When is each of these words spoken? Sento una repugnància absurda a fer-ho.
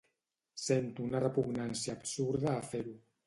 Sento 0.61 1.03
una 1.09 1.21
repugnància 1.25 1.95
absurda 1.99 2.51
a 2.57 2.65
fer-ho. 2.73 2.99